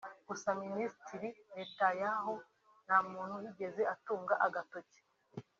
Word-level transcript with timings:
Gusa 0.27 0.49
Minisitiri 0.63 1.29
Netanyahu 1.55 2.33
nta 2.85 2.97
muntu 3.11 3.35
yigeze 3.43 3.81
atunga 3.93 4.33
agatoki 4.45 4.99